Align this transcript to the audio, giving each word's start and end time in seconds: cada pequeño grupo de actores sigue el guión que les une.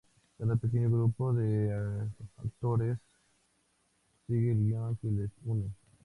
cada 0.39 0.55
pequeño 0.55 0.89
grupo 0.89 1.31
de 1.31 1.71
actores 2.37 2.97
sigue 4.25 4.51
el 4.53 4.63
guión 4.65 4.95
que 4.97 5.07
les 5.11 5.29
une. 5.45 5.69